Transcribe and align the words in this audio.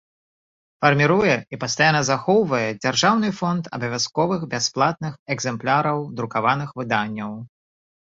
Фармiруе 0.83 1.33
i 1.57 1.57
пастаянна 1.63 1.99
захоўвае 2.07 2.61
дзяржаўны 2.83 3.29
фонд 3.39 3.63
абавязковых 3.79 4.41
бясплатных 4.55 5.13
экзэмпляраў 5.35 6.01
друкаваных 6.21 6.69
выданняў. 6.83 7.31